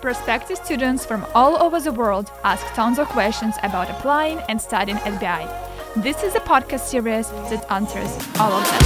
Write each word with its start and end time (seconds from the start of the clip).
Prospective 0.00 0.58
students 0.58 1.06
from 1.06 1.26
all 1.34 1.56
over 1.62 1.80
the 1.80 1.90
world 1.90 2.30
ask 2.44 2.66
tons 2.74 2.98
of 2.98 3.08
questions 3.08 3.54
about 3.62 3.88
applying 3.90 4.38
and 4.48 4.60
studying 4.60 4.98
at 4.98 5.18
BI. 5.18 5.48
This 5.96 6.22
is 6.22 6.34
a 6.34 6.40
podcast 6.40 6.80
series 6.80 7.30
that 7.48 7.64
answers 7.72 8.10
all 8.38 8.52
of 8.52 8.64
them. 8.64 8.82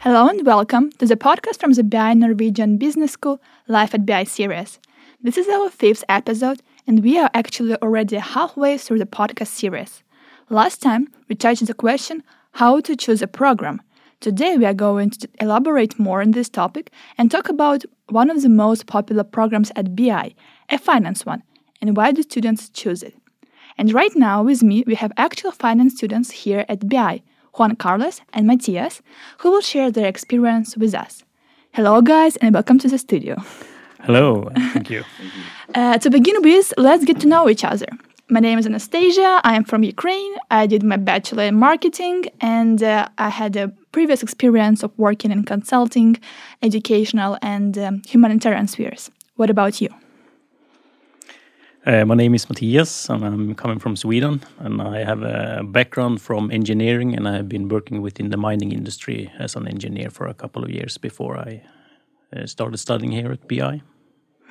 Hello 0.00 0.28
and 0.28 0.44
welcome 0.44 0.92
to 0.92 1.06
the 1.06 1.16
podcast 1.16 1.58
from 1.58 1.72
the 1.72 1.82
BI 1.82 2.12
Norwegian 2.12 2.76
Business 2.76 3.12
School 3.12 3.40
Life 3.66 3.94
at 3.94 4.04
BI 4.04 4.24
series. 4.24 4.78
This 5.22 5.38
is 5.38 5.48
our 5.48 5.70
fifth 5.70 6.04
episode, 6.08 6.60
and 6.86 7.02
we 7.02 7.18
are 7.18 7.30
actually 7.32 7.76
already 7.76 8.16
halfway 8.16 8.76
through 8.76 8.98
the 8.98 9.06
podcast 9.06 9.48
series. 9.48 10.02
Last 10.50 10.82
time, 10.82 11.08
we 11.28 11.34
touched 11.34 11.66
the 11.66 11.74
question 11.74 12.22
how 12.52 12.80
to 12.80 12.94
choose 12.94 13.22
a 13.22 13.26
program. 13.26 13.80
Today, 14.20 14.58
we 14.58 14.66
are 14.66 14.74
going 14.74 15.08
to 15.08 15.28
elaborate 15.40 15.98
more 15.98 16.20
on 16.20 16.32
this 16.32 16.50
topic 16.50 16.90
and 17.16 17.30
talk 17.30 17.48
about 17.48 17.86
one 18.10 18.28
of 18.28 18.42
the 18.42 18.50
most 18.50 18.86
popular 18.86 19.24
programs 19.24 19.72
at 19.76 19.96
BI, 19.96 20.34
a 20.68 20.76
finance 20.76 21.24
one, 21.24 21.42
and 21.80 21.96
why 21.96 22.12
do 22.12 22.20
students 22.20 22.68
choose 22.68 23.02
it. 23.02 23.14
And 23.78 23.94
right 23.94 24.14
now, 24.14 24.42
with 24.42 24.62
me, 24.62 24.84
we 24.86 24.94
have 24.96 25.10
actual 25.16 25.52
finance 25.52 25.94
students 25.94 26.30
here 26.30 26.66
at 26.68 26.86
BI, 26.86 27.22
Juan 27.54 27.76
Carlos 27.76 28.20
and 28.34 28.46
Matthias, 28.46 29.00
who 29.38 29.52
will 29.52 29.62
share 29.62 29.90
their 29.90 30.06
experience 30.06 30.76
with 30.76 30.94
us. 30.94 31.24
Hello, 31.72 32.02
guys, 32.02 32.36
and 32.36 32.52
welcome 32.52 32.78
to 32.80 32.88
the 32.88 32.98
studio. 32.98 33.36
Hello, 34.00 34.50
thank 34.74 34.90
you. 34.90 35.02
Uh, 35.72 35.96
to 35.98 36.10
begin 36.10 36.34
with, 36.42 36.74
let's 36.76 37.04
get 37.04 37.20
to 37.20 37.28
know 37.28 37.48
each 37.48 37.62
other. 37.62 37.86
My 38.32 38.38
name 38.38 38.60
is 38.60 38.66
Anastasia. 38.66 39.40
I 39.42 39.56
am 39.56 39.64
from 39.64 39.82
Ukraine. 39.82 40.36
I 40.52 40.68
did 40.68 40.84
my 40.84 40.96
bachelor 40.96 41.42
in 41.42 41.56
marketing 41.56 42.26
and 42.40 42.80
uh, 42.80 43.08
I 43.18 43.28
had 43.28 43.56
a 43.56 43.72
previous 43.90 44.22
experience 44.22 44.84
of 44.84 44.92
working 44.96 45.32
in 45.32 45.42
consulting, 45.42 46.16
educational, 46.62 47.38
and 47.42 47.76
um, 47.76 48.02
humanitarian 48.06 48.68
spheres. 48.68 49.10
What 49.34 49.50
about 49.50 49.80
you? 49.80 49.88
Uh, 51.84 52.04
my 52.04 52.14
name 52.14 52.36
is 52.36 52.48
Matthias 52.48 53.08
and 53.10 53.24
I'm 53.24 53.54
coming 53.56 53.80
from 53.80 53.96
Sweden 53.96 54.44
and 54.60 54.80
I 54.80 55.02
have 55.02 55.22
a 55.22 55.64
background 55.64 56.22
from 56.22 56.52
engineering 56.52 57.16
and 57.16 57.26
I 57.26 57.34
have 57.34 57.48
been 57.48 57.68
working 57.68 58.00
within 58.00 58.30
the 58.30 58.36
mining 58.36 58.70
industry 58.70 59.32
as 59.40 59.56
an 59.56 59.66
engineer 59.66 60.08
for 60.08 60.28
a 60.28 60.34
couple 60.34 60.62
of 60.62 60.70
years 60.70 60.98
before 60.98 61.36
I 61.36 61.62
uh, 62.36 62.46
started 62.46 62.78
studying 62.78 63.10
here 63.10 63.32
at 63.32 63.48
BI. 63.48 63.82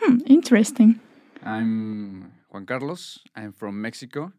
Hmm, 0.01 0.17
interesting. 0.25 0.99
I'm 1.45 2.33
Juan 2.51 2.65
Carlos. 2.65 3.19
I'm 3.35 3.51
from 3.51 3.81
Mexico. 3.81 4.31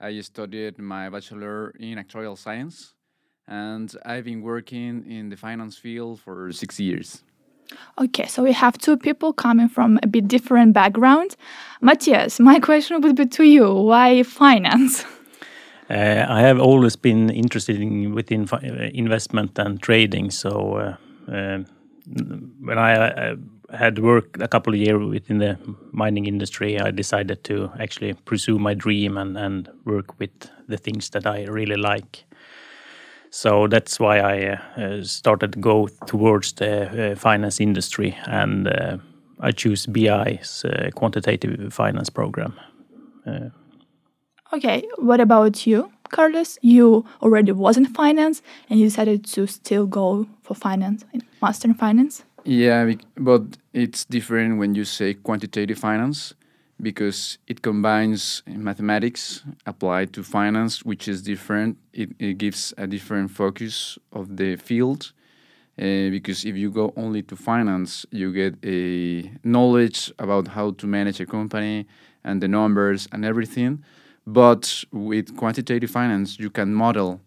I 0.00 0.20
studied 0.20 0.78
my 0.78 1.08
bachelor 1.08 1.70
in 1.80 1.98
actuarial 1.98 2.38
science, 2.38 2.94
and 3.48 3.92
I've 4.06 4.24
been 4.24 4.42
working 4.42 5.04
in 5.10 5.28
the 5.28 5.36
finance 5.36 5.76
field 5.76 6.20
for 6.20 6.52
six 6.52 6.78
years. 6.78 7.24
Okay, 8.00 8.26
so 8.26 8.42
we 8.42 8.52
have 8.52 8.78
two 8.78 8.96
people 8.96 9.32
coming 9.32 9.68
from 9.68 9.98
a 10.02 10.06
bit 10.06 10.28
different 10.28 10.72
background. 10.72 11.36
Matthias, 11.80 12.38
my 12.38 12.60
question 12.68 13.00
would 13.00 13.16
be 13.16 13.26
to 13.26 13.44
you: 13.44 13.74
Why 13.74 14.22
finance? 14.22 15.04
Uh, 15.90 16.26
I 16.28 16.42
have 16.42 16.60
always 16.60 16.96
been 16.96 17.30
interested 17.30 17.80
in 17.80 18.14
within 18.14 18.46
uh, 18.52 18.58
investment 18.92 19.58
and 19.58 19.82
trading. 19.82 20.30
So 20.30 20.76
uh, 20.76 21.32
uh 21.32 21.58
when 22.60 22.78
I 22.78 22.92
uh, 22.94 23.36
had 23.72 23.98
worked 23.98 24.40
a 24.40 24.48
couple 24.48 24.72
of 24.72 24.80
years 24.80 25.04
within 25.04 25.38
the 25.38 25.58
mining 25.92 26.26
industry, 26.26 26.80
I 26.80 26.90
decided 26.90 27.44
to 27.44 27.70
actually 27.78 28.14
pursue 28.14 28.58
my 28.58 28.74
dream 28.74 29.18
and, 29.18 29.36
and 29.36 29.68
work 29.84 30.18
with 30.18 30.30
the 30.68 30.76
things 30.76 31.10
that 31.10 31.26
I 31.26 31.44
really 31.44 31.76
like. 31.76 32.24
So 33.30 33.66
that's 33.66 34.00
why 34.00 34.20
I 34.20 34.58
uh, 34.80 35.02
started 35.02 35.52
to 35.52 35.58
go 35.58 35.88
towards 36.06 36.52
the 36.54 37.12
uh, 37.12 37.14
finance 37.14 37.60
industry, 37.60 38.16
and 38.24 38.68
uh, 38.68 38.96
I 39.40 39.52
choose 39.52 39.84
BI's 39.86 40.64
uh, 40.64 40.90
quantitative 40.94 41.72
finance 41.74 42.08
program. 42.08 42.58
Uh, 43.26 43.50
okay, 44.54 44.82
what 44.96 45.20
about 45.20 45.66
you, 45.66 45.92
Carlos? 46.08 46.58
You 46.62 47.04
already 47.20 47.52
was 47.52 47.76
in 47.76 47.84
finance, 47.84 48.40
and 48.70 48.80
you 48.80 48.86
decided 48.86 49.26
to 49.26 49.46
still 49.46 49.86
go 49.86 50.26
for 50.42 50.54
finance, 50.54 51.04
master 51.42 51.68
in 51.68 51.74
finance. 51.74 52.24
Yeah, 52.50 52.94
but 53.16 53.58
it's 53.74 54.04
different 54.06 54.58
when 54.58 54.74
you 54.74 54.84
say 54.84 55.12
quantitative 55.14 55.78
finance 55.78 56.32
because 56.80 57.36
it 57.46 57.60
combines 57.60 58.42
mathematics 58.46 59.42
applied 59.66 60.12
to 60.14 60.22
finance, 60.22 60.82
which 60.84 61.08
is 61.08 61.20
different. 61.22 61.76
It, 61.92 62.10
it 62.18 62.38
gives 62.38 62.72
a 62.78 62.86
different 62.86 63.30
focus 63.32 63.98
of 64.12 64.36
the 64.38 64.56
field. 64.56 65.12
Uh, 65.78 66.10
because 66.10 66.44
if 66.44 66.56
you 66.56 66.70
go 66.70 66.92
only 66.96 67.22
to 67.24 67.36
finance, 67.36 68.06
you 68.12 68.32
get 68.32 68.54
a 68.64 69.30
knowledge 69.44 70.12
about 70.18 70.48
how 70.48 70.72
to 70.72 70.86
manage 70.86 71.20
a 71.20 71.26
company 71.26 71.86
and 72.24 72.42
the 72.42 72.48
numbers 72.48 73.08
and 73.12 73.24
everything. 73.24 73.84
But 74.26 74.84
with 74.92 75.36
quantitative 75.36 75.90
finance, 75.90 76.38
you 76.38 76.50
can 76.50 76.74
model 76.74 77.20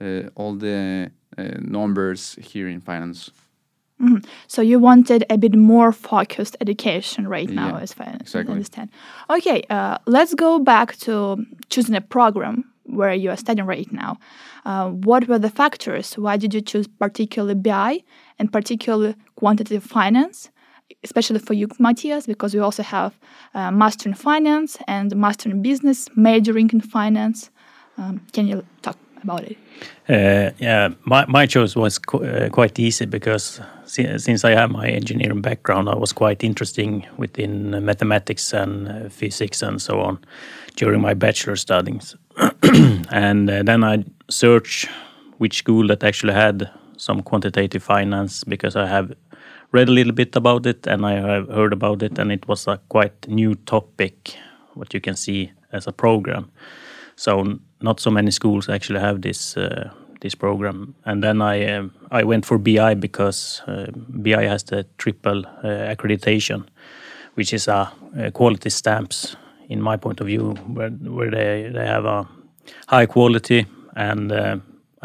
uh, 0.00 0.30
all 0.36 0.54
the 0.54 1.12
uh, 1.38 1.42
numbers 1.60 2.36
here 2.42 2.68
in 2.68 2.80
finance. 2.80 3.30
Mm-hmm. 4.00 4.28
So 4.48 4.60
you 4.60 4.78
wanted 4.78 5.24
a 5.30 5.38
bit 5.38 5.54
more 5.54 5.92
focused 5.92 6.56
education 6.60 7.28
right 7.28 7.48
now, 7.48 7.76
as 7.76 7.92
far 7.92 8.08
as 8.08 8.20
exactly. 8.20 8.50
I 8.50 8.52
understand. 8.52 8.90
Okay, 9.30 9.62
uh, 9.70 9.98
let's 10.06 10.34
go 10.34 10.58
back 10.58 10.96
to 10.98 11.44
choosing 11.70 11.94
a 11.94 12.00
program 12.00 12.64
where 12.84 13.14
you 13.14 13.30
are 13.30 13.36
studying 13.36 13.66
right 13.66 13.90
now. 13.92 14.18
Uh, 14.64 14.90
what 14.90 15.28
were 15.28 15.38
the 15.38 15.50
factors? 15.50 16.14
Why 16.14 16.36
did 16.36 16.52
you 16.54 16.60
choose 16.60 16.86
particularly 16.86 17.54
BI 17.54 18.02
and 18.38 18.52
particularly 18.52 19.14
quantitative 19.36 19.84
finance? 19.84 20.50
Especially 21.02 21.38
for 21.38 21.54
you, 21.54 21.68
Matthias, 21.78 22.26
because 22.26 22.52
we 22.52 22.60
also 22.60 22.82
have 22.82 23.18
uh, 23.54 23.70
master 23.70 24.08
in 24.08 24.14
finance 24.14 24.76
and 24.86 25.14
master 25.16 25.50
in 25.50 25.62
business, 25.62 26.08
majoring 26.16 26.70
in 26.72 26.80
finance. 26.80 27.50
Um, 27.96 28.26
can 28.32 28.48
you 28.48 28.66
talk 28.82 28.98
about 29.24 29.42
it? 29.44 29.56
Uh, 30.08 30.50
yeah, 30.58 30.88
my, 31.04 31.24
my 31.26 31.46
choice 31.46 31.74
was 31.74 31.98
qu 31.98 32.18
uh, 32.18 32.48
quite 32.50 32.78
easy 32.78 33.06
because 33.06 33.60
since 33.86 34.44
I 34.44 34.52
have 34.54 34.70
my 34.70 34.88
engineering 34.88 35.42
background, 35.42 35.88
I 35.88 35.96
was 35.96 36.12
quite 36.12 36.44
interesting 36.44 37.06
within 37.16 37.84
mathematics 37.84 38.54
and 38.54 38.88
uh, 38.88 39.08
physics 39.08 39.62
and 39.62 39.80
so 39.80 40.00
on 40.00 40.18
during 40.76 41.00
my 41.00 41.14
bachelor 41.14 41.56
studies. 41.56 42.16
and 43.10 43.50
uh, 43.50 43.62
then 43.62 43.84
I 43.84 44.04
searched 44.30 44.88
which 45.38 45.58
school 45.58 45.88
that 45.88 46.04
actually 46.04 46.34
had 46.34 46.70
some 46.96 47.22
quantitative 47.22 47.82
finance 47.82 48.44
because 48.44 48.76
I 48.76 48.86
have 48.86 49.12
read 49.72 49.88
a 49.88 49.92
little 49.92 50.12
bit 50.12 50.36
about 50.36 50.66
it 50.66 50.86
and 50.86 51.04
I 51.04 51.14
have 51.14 51.48
heard 51.48 51.72
about 51.72 52.02
it, 52.02 52.18
and 52.18 52.30
it 52.32 52.46
was 52.48 52.68
a 52.68 52.78
quite 52.88 53.28
new 53.28 53.54
topic, 53.54 54.36
what 54.74 54.94
you 54.94 55.00
can 55.00 55.16
see 55.16 55.52
as 55.72 55.86
a 55.86 55.92
program. 55.92 56.50
So 57.16 57.58
not 57.84 58.00
so 58.00 58.10
many 58.10 58.30
schools 58.30 58.68
actually 58.68 59.00
have 59.00 59.20
this 59.20 59.56
uh, 59.56 59.90
this 60.20 60.34
program. 60.34 60.94
And 61.04 61.22
then 61.22 61.42
I 61.42 61.64
uh, 61.64 61.88
I 62.20 62.24
went 62.24 62.46
for 62.46 62.58
BI 62.58 62.94
because 62.94 63.62
uh, 63.66 63.86
BI 64.22 64.48
has 64.48 64.64
the 64.64 64.84
triple 64.96 65.46
uh, 65.46 65.94
accreditation, 65.94 66.64
which 67.36 67.52
is 67.52 67.68
a, 67.68 67.92
quality 68.32 68.70
stamps 68.70 69.36
in 69.68 69.82
my 69.82 69.96
point 69.96 70.20
of 70.20 70.26
view, 70.26 70.54
where 70.74 70.90
where 70.90 71.30
they 71.30 71.70
they 71.72 71.86
have 71.86 72.04
a 72.04 72.26
high 72.86 73.06
quality 73.06 73.66
and. 73.96 74.32
Uh, 74.32 74.56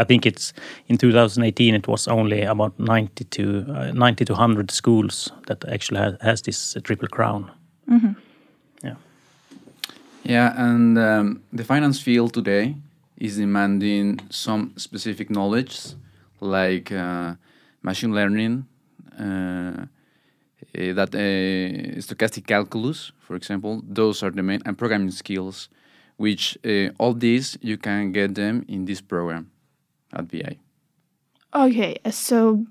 I 0.02 0.06
think 0.06 0.26
it's 0.26 0.54
in 0.88 0.98
2018. 0.98 1.76
It 1.76 1.88
was 1.88 2.08
only 2.08 2.44
about 2.44 2.80
90 2.80 3.26
to 3.26 3.66
uh, 3.68 3.92
90 3.92 4.26
to 4.26 4.34
100 4.34 4.72
schools 4.72 5.30
that 5.48 5.66
actually 5.68 6.00
has, 6.00 6.14
has 6.22 6.42
this 6.42 6.78
triple 6.84 7.10
crown. 7.10 7.52
Mm 7.86 8.00
-hmm. 8.00 8.16
Yeah, 10.30 10.54
and 10.56 10.96
um, 11.00 11.42
the 11.52 11.64
finance 11.64 12.00
field 12.00 12.36
today 12.36 12.76
is 13.18 13.38
demanding 13.38 14.20
some 14.30 14.74
specific 14.78 15.32
knowledge 15.32 15.96
like 16.40 16.92
uh, 16.92 17.34
machine 17.82 18.14
learning, 18.14 18.68
uh, 19.20 19.88
eh, 20.76 20.94
that 20.94 21.16
uh, 21.16 21.98
stochastic 22.00 22.46
calculus, 22.46 23.12
for 23.18 23.36
example. 23.36 23.82
Those 23.84 24.22
are 24.22 24.30
the 24.30 24.44
main 24.44 24.62
and 24.68 24.78
programming 24.78 25.10
skills, 25.10 25.68
which 26.18 26.60
uh, 26.64 26.90
all 27.00 27.16
these 27.16 27.58
you 27.62 27.80
can 27.80 28.12
get 28.12 28.36
them 28.36 28.66
in 28.68 28.86
this 28.86 29.02
program 29.02 29.50
at 30.14 30.28
BI. 30.28 30.60
Okay, 31.56 31.98
so 32.12 32.68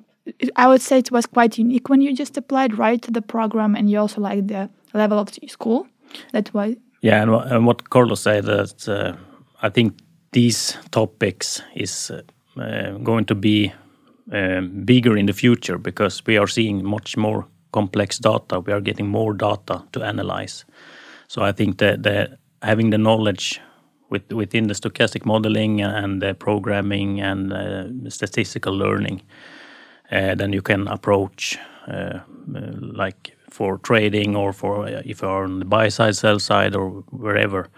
I 0.54 0.68
would 0.68 0.80
say 0.80 0.98
it 0.98 1.10
was 1.10 1.26
quite 1.26 1.58
unique 1.58 1.88
when 1.88 2.02
you 2.02 2.14
just 2.14 2.36
applied 2.36 2.78
right 2.78 3.02
to 3.02 3.10
the 3.10 3.22
program, 3.22 3.74
and 3.74 3.90
you 3.90 3.98
also 3.98 4.20
like 4.20 4.46
the 4.46 4.70
level 4.94 5.18
of 5.18 5.32
the 5.32 5.48
school. 5.48 5.88
That's 6.32 6.54
why 6.54 6.76
yeah, 7.00 7.22
and, 7.22 7.30
and 7.30 7.66
what 7.66 7.90
Carlos 7.90 8.20
said 8.20 8.44
that 8.44 8.88
uh, 8.88 9.16
I 9.62 9.68
think 9.68 9.98
these 10.32 10.76
topics 10.90 11.62
is 11.74 12.10
uh, 12.10 12.22
uh, 12.60 12.98
going 12.98 13.24
to 13.26 13.34
be 13.34 13.72
uh, 14.32 14.60
bigger 14.60 15.16
in 15.16 15.26
the 15.26 15.32
future 15.32 15.78
because 15.78 16.22
we 16.26 16.36
are 16.36 16.46
seeing 16.46 16.84
much 16.84 17.16
more 17.16 17.46
complex 17.72 18.18
data. 18.18 18.60
We 18.60 18.72
are 18.72 18.80
getting 18.80 19.08
more 19.08 19.32
data 19.32 19.84
to 19.92 20.02
analyze. 20.02 20.64
So 21.28 21.42
I 21.42 21.52
think 21.52 21.78
that 21.78 22.38
having 22.62 22.90
the 22.90 22.98
knowledge 22.98 23.60
with, 24.10 24.32
within 24.32 24.68
the 24.68 24.74
stochastic 24.74 25.24
modeling 25.24 25.80
and 25.80 26.22
the 26.22 26.34
programming 26.34 27.20
and 27.20 27.52
uh, 27.52 28.10
statistical 28.10 28.74
learning, 28.76 29.22
uh, 30.10 30.34
then 30.34 30.52
you 30.52 30.62
can 30.62 30.88
approach 30.88 31.58
uh, 31.86 32.20
like 32.80 33.36
for 33.50 33.78
trading 33.78 34.36
or 34.36 34.52
for 34.52 34.86
uh, 34.86 35.02
if 35.04 35.22
you're 35.22 35.44
on 35.44 35.58
the 35.58 35.64
buy 35.64 35.88
side, 35.88 36.16
sell 36.16 36.38
side, 36.38 36.74
or 36.74 37.04
wherever, 37.10 37.68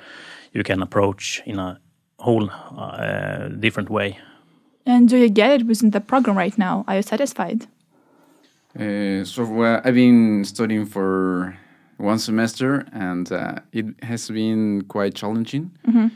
you 0.52 0.62
can 0.62 0.82
approach 0.82 1.42
in 1.46 1.58
a 1.58 1.78
whole 2.18 2.50
uh, 2.50 3.48
different 3.48 3.90
way. 3.90 4.18
And 4.86 5.08
do 5.08 5.16
you 5.16 5.28
get 5.28 5.60
it 5.60 5.66
within 5.66 5.90
the 5.90 6.00
program 6.00 6.36
right 6.36 6.56
now? 6.58 6.84
Are 6.88 6.96
you 6.96 7.02
satisfied? 7.02 7.66
Uh, 8.78 9.24
so 9.24 9.44
well, 9.44 9.80
I've 9.84 9.94
been 9.94 10.44
studying 10.44 10.86
for 10.86 11.56
one 11.96 12.18
semester, 12.18 12.86
and 12.92 13.30
uh, 13.30 13.56
it 13.72 13.86
has 14.02 14.28
been 14.28 14.82
quite 14.82 15.14
challenging, 15.14 15.70
uh, 15.88 16.08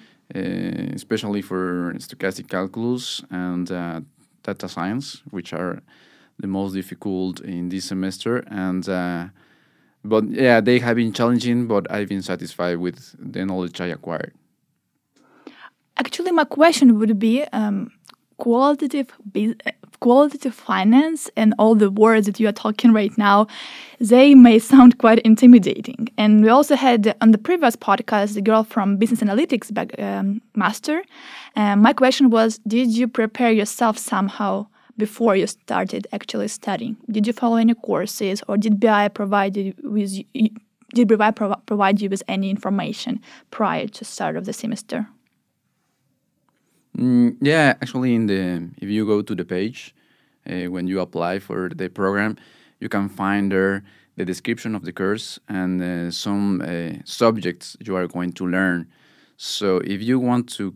especially 0.95 1.43
for 1.43 1.95
stochastic 1.99 2.49
calculus 2.49 3.23
and 3.31 3.71
uh, 3.71 4.01
data 4.43 4.69
science, 4.69 5.23
which 5.31 5.53
are 5.53 5.83
the 6.39 6.47
most 6.47 6.75
difficult 6.75 7.41
in 7.41 7.69
this 7.69 7.87
semester. 7.87 8.39
And 8.49 8.89
uh, 8.89 9.29
but 10.05 10.29
yeah, 10.29 10.61
they 10.61 10.79
have 10.81 10.97
been 10.97 11.13
challenging, 11.13 11.67
but 11.67 11.91
I've 11.91 12.09
been 12.09 12.23
satisfied 12.23 12.79
with 12.79 13.15
the 13.19 13.45
knowledge 13.45 13.81
I 13.81 13.87
acquired. 13.87 14.33
Actually, 15.97 16.33
my 16.33 16.45
question 16.45 16.99
would 16.99 17.19
be 17.19 17.45
um, 17.53 17.93
qualitative 18.37 19.09
uh, 19.37 19.71
qualitative 20.01 20.55
finance 20.55 21.31
and 21.37 21.55
all 21.59 21.75
the 21.75 21.91
words 21.91 22.27
that 22.27 22.39
you 22.41 22.49
are 22.49 22.53
talking 22.53 22.93
right 22.93 23.17
now 23.17 23.47
they 24.01 24.35
may 24.35 24.59
sound 24.59 24.99
quite 24.99 25.19
intimidating 25.21 26.09
and 26.19 26.43
we 26.43 26.49
also 26.49 26.75
had 26.75 27.17
on 27.21 27.31
the 27.31 27.39
previous 27.39 27.77
podcast 27.77 28.35
the 28.35 28.43
girl 28.43 28.65
from 28.65 28.97
business 28.97 29.21
analytics 29.21 29.73
back, 29.73 29.99
um, 29.99 30.43
master 30.55 31.03
and 31.55 31.81
my 31.81 31.93
question 31.93 32.29
was 32.29 32.59
did 32.67 32.89
you 32.91 33.07
prepare 33.07 33.53
yourself 33.53 33.97
somehow 33.97 34.67
before 34.97 35.37
you 35.37 35.47
started 35.47 36.07
actually 36.13 36.49
studying 36.49 36.97
did 37.11 37.27
you 37.27 37.33
follow 37.33 37.57
any 37.57 37.75
courses 37.75 38.43
or 38.49 38.57
did 38.57 38.81
bi 38.81 39.09
provide 39.09 39.57
you 39.57 39.75
with 39.83 40.13
did 40.95 41.09
bi 41.09 41.31
prov- 41.31 41.65
provide 41.67 42.01
you 42.01 42.09
with 42.09 42.23
any 42.29 42.51
information 42.51 43.21
prior 43.51 43.87
to 43.89 44.05
start 44.05 44.37
of 44.37 44.45
the 44.45 44.53
semester 44.53 45.09
Mm, 46.99 47.37
yeah, 47.41 47.75
actually, 47.83 48.15
in 48.15 48.27
the 48.27 48.71
if 48.81 48.89
you 48.89 49.05
go 49.05 49.23
to 49.23 49.35
the 49.35 49.45
page 49.45 49.95
uh, 50.49 50.71
when 50.71 50.87
you 50.87 51.01
apply 51.01 51.41
for 51.41 51.69
the 51.69 51.89
program, 51.89 52.37
you 52.81 52.89
can 52.89 53.09
find 53.09 53.51
there 53.51 53.83
the 54.17 54.25
description 54.25 54.75
of 54.77 54.85
the 54.85 54.93
course 54.93 55.41
and 55.49 55.83
uh, 55.83 56.11
some 56.11 56.61
uh, 56.61 57.03
subjects 57.05 57.77
you 57.85 57.97
are 57.97 58.07
going 58.07 58.33
to 58.33 58.47
learn. 58.47 58.87
So 59.37 59.79
if 59.79 60.03
you 60.03 60.21
want 60.21 60.49
to 60.55 60.75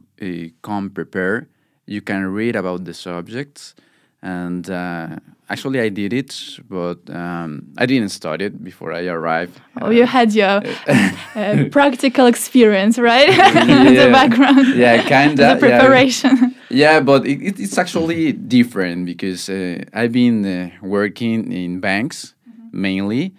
come 0.62 0.90
prepared, 0.90 1.48
you 1.86 2.00
can 2.00 2.26
read 2.26 2.56
about 2.56 2.84
the 2.84 2.94
subjects. 2.94 3.76
And 4.22 4.68
uh, 4.68 5.16
actually, 5.48 5.80
I 5.80 5.88
did 5.90 6.12
it, 6.12 6.58
but 6.68 6.98
um, 7.10 7.68
I 7.78 7.86
didn't 7.86 8.08
study 8.08 8.46
it 8.46 8.64
before 8.64 8.92
I 8.92 9.06
arrived. 9.06 9.60
Oh, 9.80 9.90
you 9.90 10.06
had 10.06 10.34
your 10.34 10.60
uh, 11.36 11.64
practical 11.70 12.26
experience, 12.26 12.98
right? 12.98 13.28
Yeah. 13.38 14.06
the 14.06 14.10
background. 14.12 14.74
Yeah, 14.76 15.02
kinda, 15.02 15.36
The 15.36 15.68
yeah. 15.68 15.78
preparation. 15.78 16.54
Yeah, 16.70 17.00
but 17.00 17.26
it, 17.26 17.40
it, 17.42 17.60
it's 17.60 17.78
actually 17.78 18.32
different 18.32 19.06
because 19.06 19.48
uh, 19.48 19.84
I've 19.94 20.12
been 20.12 20.44
uh, 20.44 20.70
working 20.82 21.52
in 21.52 21.80
banks 21.80 22.34
mainly, 22.72 23.32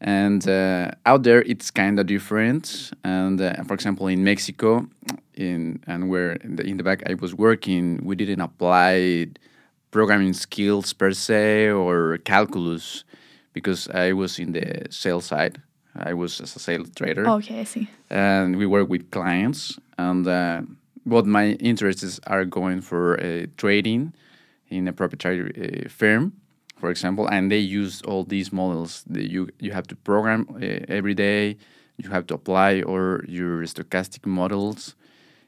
and 0.00 0.46
uh, 0.46 0.90
out 1.06 1.22
there 1.22 1.42
it's 1.42 1.70
kind 1.70 1.98
of 1.98 2.06
different. 2.06 2.92
And 3.04 3.40
uh, 3.40 3.64
for 3.64 3.72
example, 3.74 4.06
in 4.08 4.22
Mexico, 4.22 4.86
in 5.34 5.80
and 5.86 6.08
where 6.10 6.32
in 6.44 6.56
the, 6.56 6.62
in 6.64 6.76
the 6.76 6.82
back 6.84 7.02
I 7.10 7.14
was 7.14 7.34
working, 7.34 8.00
we 8.04 8.14
didn't 8.16 8.40
apply 8.42 9.28
programming 9.96 10.34
skills 10.34 10.92
per 10.92 11.12
se 11.12 11.70
or 11.70 12.18
calculus 12.18 13.04
because 13.54 13.88
I 13.88 14.12
was 14.12 14.38
in 14.38 14.52
the 14.52 14.86
sales 14.90 15.24
side. 15.24 15.62
I 16.10 16.12
was 16.12 16.38
as 16.40 16.54
a 16.54 16.58
sales 16.58 16.90
trader 16.94 17.26
okay, 17.38 17.60
I 17.60 17.64
see. 17.64 17.88
and 18.10 18.56
we 18.56 18.66
work 18.66 18.90
with 18.90 19.10
clients. 19.10 19.78
And 19.96 20.26
uh, 20.28 20.60
what 21.04 21.24
my 21.24 21.56
interests 21.70 22.20
are 22.26 22.44
going 22.44 22.82
for 22.82 23.18
uh, 23.18 23.46
trading 23.56 24.12
in 24.68 24.86
a 24.86 24.92
proprietary 24.92 25.50
uh, 25.56 25.88
firm, 25.88 26.32
for 26.80 26.90
example, 26.90 27.26
and 27.26 27.50
they 27.50 27.64
use 27.80 28.02
all 28.02 28.24
these 28.24 28.52
models. 28.52 29.02
that 29.14 29.30
you 29.30 29.48
you 29.64 29.72
have 29.72 29.86
to 29.86 29.96
program 29.96 30.40
uh, 30.50 30.96
every 30.98 31.14
day. 31.14 31.56
You 31.96 32.10
have 32.10 32.26
to 32.26 32.34
apply 32.34 32.82
or 32.82 33.24
your 33.26 33.64
stochastic 33.64 34.26
models 34.26 34.95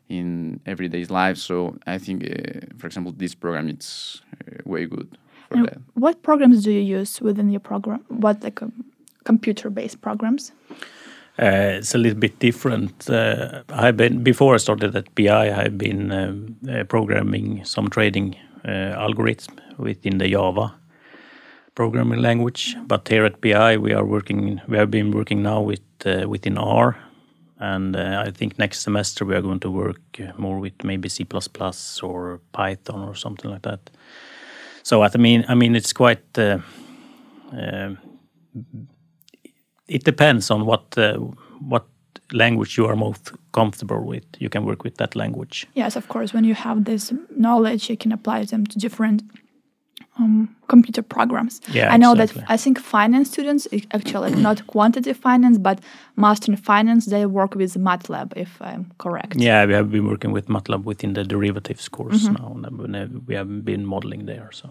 in 0.09 0.61
everyday's 0.67 1.11
life. 1.11 1.37
So 1.37 1.77
I 1.87 1.99
think, 1.99 2.25
uh, 2.25 2.67
for 2.79 2.87
example, 2.87 3.13
this 3.17 3.35
program 3.35 3.69
it's 3.69 4.23
uh, 4.41 4.63
way 4.65 4.87
good 4.87 5.09
for 5.49 5.57
And 5.59 5.67
that. 5.67 5.79
what 5.95 6.23
programs 6.23 6.63
do 6.65 6.71
you 6.71 6.99
use 7.01 7.21
within 7.21 7.51
your 7.51 7.61
program? 7.61 8.05
What 8.09 8.43
like 8.43 8.63
um, 8.63 8.73
computer-based 9.25 10.01
programs? 10.01 10.53
Uh, 11.41 11.79
it's 11.79 11.95
a 11.95 11.99
little 11.99 12.19
bit 12.19 12.39
different. 12.41 13.09
Uh, 13.09 13.63
I've 13.69 13.97
been 13.97 14.23
before 14.25 14.55
I 14.55 14.59
started 14.59 14.97
at 14.97 15.15
BI. 15.15 15.53
I've 15.65 15.79
been 15.79 16.11
um, 16.11 16.57
uh, 16.69 16.83
programming 16.85 17.65
some 17.65 17.89
trading 17.89 18.35
uh, 18.67 18.71
algorithm 18.99 19.55
within 19.77 20.19
the 20.19 20.29
Java 20.33 20.75
programming 21.77 22.21
language. 22.23 22.75
But 22.87 23.07
here 23.09 23.25
at 23.25 23.41
BI, 23.41 23.77
we 23.77 23.93
are 23.95 24.05
working. 24.05 24.61
We 24.67 24.79
have 24.79 24.91
been 24.91 25.13
working 25.13 25.43
now 25.43 25.61
with 25.61 25.81
uh, 26.05 26.29
within 26.29 26.59
R, 26.59 26.97
and 27.59 27.97
uh, 27.97 28.23
I 28.27 28.31
think 28.31 28.59
next 28.59 28.81
semester 28.81 29.25
we 29.25 29.35
are 29.35 29.43
going 29.43 29.61
to 29.61 29.71
work 29.71 30.01
uh, 30.21 30.33
more 30.37 30.59
with 30.59 30.85
maybe 30.85 31.09
C 31.09 31.27
or 32.03 32.41
Python 32.53 33.09
or 33.09 33.15
something 33.15 33.51
like 33.51 33.63
that. 33.63 33.91
So 34.83 35.03
I 35.03 35.11
mean, 35.17 35.45
I 35.49 35.55
mean, 35.55 35.77
it's 35.77 35.93
quite. 35.93 36.39
Uh, 36.39 36.59
uh, 37.53 37.95
it 39.89 40.05
depends 40.05 40.51
on 40.51 40.67
what 40.67 40.97
uh, 40.97 41.15
what 41.69 41.87
language 42.33 42.77
you 42.77 42.87
are 42.87 42.97
most 42.97 43.33
comfortable 43.53 44.05
with. 44.05 44.25
You 44.39 44.49
can 44.49 44.65
work 44.65 44.85
with 44.85 44.97
that 44.97 45.17
language. 45.17 45.67
Yes, 45.75 45.97
of 45.97 46.09
course. 46.09 46.33
When 46.33 46.45
you 46.45 46.55
have 46.55 46.85
this 46.85 47.13
knowledge, 47.37 47.91
you 47.91 47.97
can 47.97 48.13
apply 48.13 48.45
them 48.45 48.67
to 48.67 48.79
different 48.79 49.23
um, 50.19 50.55
computer 50.69 51.03
programs. 51.03 51.61
Yeah, 51.73 51.93
I 51.93 51.97
know 51.97 52.13
exactly. 52.13 52.41
that 52.41 52.51
I 52.51 52.57
think 52.57 52.79
finance 52.79 53.31
students, 53.31 53.69
actually 53.93 54.35
not 54.35 54.67
quantitative 54.67 55.17
finance, 55.17 55.59
but 55.59 55.81
master 56.17 56.53
in 56.53 56.57
finance, 56.57 57.07
they 57.07 57.27
work 57.27 57.55
with 57.55 57.75
MATLAB, 57.75 58.33
if 58.37 58.61
I'm 58.61 58.93
correct. 58.99 59.37
Yeah, 59.37 59.65
we 59.65 59.73
have 59.75 59.91
been 59.91 60.07
working 60.07 60.33
with 60.33 60.47
MATLAB 60.49 60.85
within 60.85 61.15
the 61.15 61.25
derivatives 61.25 61.89
course 61.89 62.25
now, 62.25 62.57
and 62.57 62.97
uh, 62.97 63.07
we 63.27 63.35
have 63.35 63.65
been 63.65 63.87
modeling 63.87 64.27
there. 64.27 64.51
So. 64.53 64.71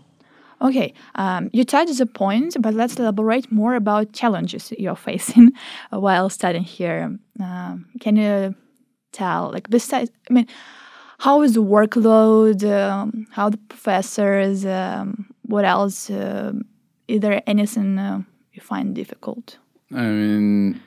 Okay, 0.60 0.94
um, 1.16 1.50
you 1.54 1.64
touched 1.64 1.98
the 2.00 2.08
point, 2.08 2.58
but 2.60 2.74
let's 2.74 2.96
elaborate 2.98 3.52
more 3.52 3.76
about 3.76 4.14
challenges 4.14 4.74
you're 4.78 4.96
facing 5.10 5.52
while 5.92 6.30
studying 6.30 6.64
here. 6.64 7.18
Um, 7.40 7.86
can 8.00 8.16
you 8.16 8.56
tell, 9.12 9.52
like, 9.52 9.70
besides, 9.70 10.10
I 10.30 10.34
mean, 10.34 10.48
how 11.20 11.42
is 11.42 11.54
the 11.54 11.64
workload? 11.64 12.64
Um, 12.64 13.28
how 13.32 13.50
the 13.50 13.58
professors? 13.58 14.66
Um, 14.66 15.28
what 15.48 15.66
else? 15.66 16.10
Um 16.10 16.66
is 17.08 17.20
there 17.22 17.42
anything 17.48 17.98
uh, 17.98 18.22
you 18.54 18.62
find 18.62 18.94
difficult? 18.94 19.58
I 19.94 20.02
mean, 20.20 20.82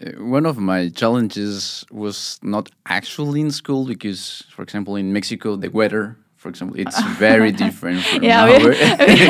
uh, 0.00 0.10
one 0.38 0.46
of 0.46 0.56
my 0.56 0.88
challenges 1.00 1.84
was 1.90 2.38
not 2.42 2.70
actually 2.86 3.40
in 3.42 3.50
school 3.50 3.84
because, 3.84 4.44
for 4.54 4.62
example, 4.62 4.96
in 4.96 5.12
Mexico, 5.12 5.56
the 5.56 5.68
weather, 5.68 6.16
for 6.38 6.48
example, 6.48 6.76
it's 6.80 6.98
very 7.28 7.52
different 7.52 8.00
from 8.02 8.22
Yeah, 8.24 8.44
our. 8.44 8.58
we, 8.58 8.64
we 8.70 8.76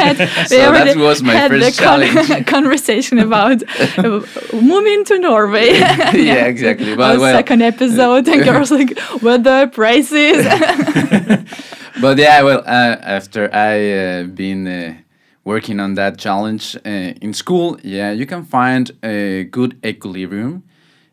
had, 0.04 0.18
we 0.18 0.56
that 0.56 0.94
was 0.96 1.22
my 1.24 1.34
had 1.34 1.50
first 1.50 1.76
the 1.76 1.84
con- 1.84 2.00
challenge. 2.00 2.46
conversation 2.56 3.18
about 3.18 3.58
uh, 3.98 4.20
moving 4.52 5.04
to 5.06 5.18
Norway. 5.18 5.70
yeah, 6.30 6.46
exactly. 6.54 6.94
But 6.94 7.18
well, 7.18 7.34
second 7.34 7.62
episode, 7.62 8.28
and 8.28 8.44
girls 8.44 8.70
like 8.70 8.96
weather 9.22 9.66
prices. 9.66 10.46
But 12.00 12.18
yeah, 12.18 12.42
well, 12.42 12.60
uh, 12.60 12.96
after 13.02 13.52
I 13.52 13.92
uh, 13.92 14.24
been 14.24 14.66
uh, 14.66 14.96
working 15.44 15.80
on 15.80 15.94
that 15.94 16.18
challenge 16.18 16.76
uh, 16.86 16.88
in 17.20 17.34
school, 17.34 17.78
yeah, 17.82 18.12
you 18.12 18.26
can 18.26 18.44
find 18.44 18.90
a 19.02 19.44
good 19.44 19.78
equilibrium 19.84 20.62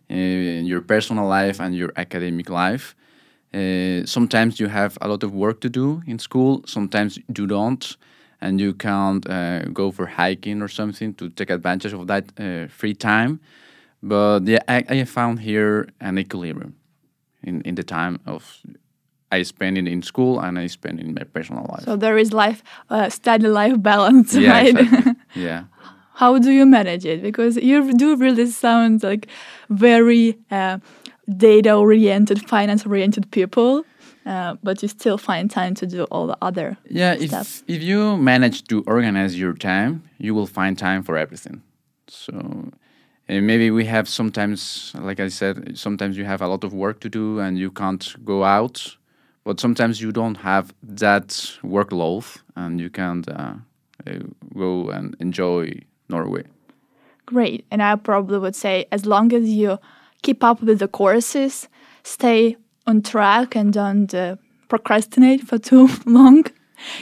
in 0.09 0.65
your 0.65 0.81
personal 0.81 1.27
life 1.27 1.59
and 1.59 1.75
your 1.75 1.91
academic 1.95 2.49
life. 2.49 2.95
Uh, 3.53 4.05
sometimes 4.05 4.59
you 4.59 4.67
have 4.67 4.97
a 5.01 5.07
lot 5.07 5.23
of 5.23 5.33
work 5.33 5.59
to 5.61 5.69
do 5.69 6.01
in 6.05 6.19
school. 6.19 6.63
Sometimes 6.65 7.17
you 7.35 7.47
don't, 7.47 7.97
and 8.41 8.59
you 8.59 8.73
can't 8.73 9.27
uh, 9.29 9.65
go 9.65 9.91
for 9.91 10.05
hiking 10.05 10.61
or 10.61 10.67
something 10.67 11.13
to 11.15 11.29
take 11.29 11.49
advantage 11.49 11.93
of 11.93 12.07
that 12.07 12.31
uh, 12.39 12.67
free 12.67 12.93
time. 12.93 13.39
But 14.01 14.47
yeah, 14.47 14.59
I, 14.67 14.85
I 14.87 15.03
found 15.03 15.39
here 15.39 15.89
an 15.99 16.17
equilibrium 16.17 16.75
in, 17.43 17.61
in 17.61 17.75
the 17.75 17.83
time 17.83 18.19
of 18.25 18.61
I 19.31 19.43
spend 19.43 19.77
it 19.77 19.87
in 19.87 20.01
school 20.01 20.39
and 20.39 20.57
I 20.57 20.67
spend 20.67 20.99
it 20.99 21.05
in 21.05 21.13
my 21.13 21.23
personal 21.23 21.65
life. 21.69 21.83
so 21.83 21.95
there 21.95 22.17
is 22.17 22.33
life, 22.33 22.63
uh, 22.89 23.09
study 23.09 23.47
life 23.47 23.81
balance, 23.81 24.33
yeah, 24.35 24.51
right? 24.51 24.75
exactly. 24.77 25.13
yeah. 25.35 25.63
How 26.15 26.37
do 26.39 26.51
you 26.51 26.65
manage 26.65 27.05
it? 27.05 27.21
Because 27.21 27.55
you 27.55 27.93
do 27.93 28.15
really 28.17 28.47
sound 28.47 29.03
like 29.03 29.27
very 29.69 30.37
uh, 30.51 30.79
data 31.37 31.73
oriented, 31.75 32.47
finance 32.49 32.85
oriented 32.85 33.31
people, 33.31 33.85
uh, 34.25 34.55
but 34.61 34.81
you 34.81 34.87
still 34.89 35.17
find 35.17 35.49
time 35.49 35.75
to 35.75 35.85
do 35.87 36.03
all 36.11 36.27
the 36.27 36.37
other 36.41 36.77
Yeah, 36.89 37.13
if 37.13 37.29
stuff. 37.29 37.63
if 37.67 37.81
you 37.81 38.17
manage 38.17 38.63
to 38.67 38.83
organize 38.85 39.39
your 39.39 39.53
time, 39.53 40.03
you 40.17 40.33
will 40.35 40.47
find 40.47 40.77
time 40.77 41.03
for 41.03 41.15
everything. 41.17 41.61
So 42.07 42.33
and 43.29 43.45
maybe 43.47 43.69
we 43.71 43.85
have 43.85 44.09
sometimes, 44.09 44.91
like 44.99 45.19
I 45.19 45.29
said, 45.29 45.77
sometimes 45.77 46.17
you 46.17 46.25
have 46.25 46.41
a 46.41 46.47
lot 46.47 46.63
of 46.63 46.73
work 46.73 46.99
to 47.01 47.09
do 47.09 47.39
and 47.39 47.57
you 47.57 47.69
can't 47.71 48.15
go 48.25 48.43
out. 48.43 48.97
But 49.43 49.59
sometimes 49.59 50.01
you 50.01 50.11
don't 50.11 50.35
have 50.35 50.73
that 50.83 51.27
workload 51.63 52.25
and 52.55 52.79
you 52.79 52.89
can 52.89 53.23
uh, 53.27 53.55
uh, 54.05 54.13
go 54.55 54.89
and 54.89 55.15
enjoy 55.19 55.71
Norway. 56.09 56.43
Great. 57.25 57.65
And 57.71 57.81
I 57.81 57.95
probably 57.95 58.39
would 58.39 58.55
say 58.55 58.85
as 58.91 59.05
long 59.05 59.33
as 59.33 59.47
you 59.47 59.79
keep 60.21 60.43
up 60.43 60.61
with 60.61 60.79
the 60.79 60.87
courses, 60.87 61.67
stay 62.03 62.57
on 62.85 63.01
track 63.01 63.55
and 63.55 63.71
don't 63.73 64.13
uh, 64.13 64.35
procrastinate 64.67 65.41
for 65.41 65.57
too 65.69 65.89
long, 66.05 66.45